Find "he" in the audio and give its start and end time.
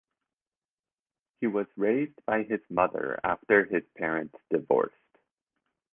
1.41-1.45